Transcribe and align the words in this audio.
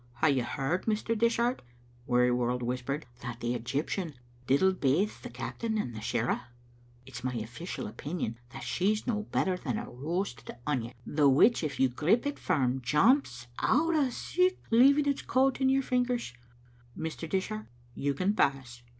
Hae 0.19 0.31
you 0.31 0.43
heard, 0.43 0.87
Mr. 0.87 1.15
Dishart," 1.15 1.61
Weary 2.07 2.31
world 2.31 2.63
whispered," 2.63 3.05
that 3.21 3.39
the 3.39 3.53
Egyptian 3.53 4.15
diddled 4.47 4.79
baith 4.81 5.21
the 5.21 5.29
captain 5.29 5.77
and 5.77 5.93
the 5.93 5.99
shirra? 6.01 6.47
It's 7.05 7.23
my 7.23 7.35
official 7.35 7.85
opinion 7.85 8.39
that 8.49 8.63
she's 8.63 9.05
no 9.05 9.27
better 9.31 9.57
than 9.57 9.77
a 9.77 9.87
roasted 9.87 10.57
onion, 10.65 10.95
the 11.05 11.29
which, 11.29 11.63
if 11.63 11.79
you 11.79 11.87
grip 11.87 12.25
it 12.25 12.39
firm, 12.39 12.81
jumps 12.81 13.45
out 13.59 13.93
o' 13.93 14.09
sicht, 14.09 14.57
leaving 14.71 15.05
its 15.05 15.21
coat 15.21 15.61
in 15.61 15.69
your 15.69 15.83
fingers. 15.83 16.33
Mr. 16.97 17.29
Dishart, 17.29 17.67
you 17.93 18.15
can 18.15 18.33
pass." 18.33 18.81